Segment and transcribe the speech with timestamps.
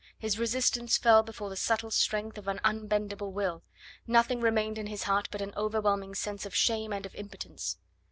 [0.17, 3.61] His resistance fell before the subtle strength of an unbendable will;
[4.07, 7.77] nothing remained in his heart but an overwhelming sense of shame and of impotence.